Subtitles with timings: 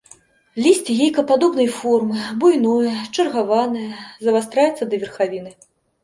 [0.63, 3.89] Лісце яйкападобнай формы, буйное, чаргаванае,
[4.29, 5.53] завастраецца да верхавіны.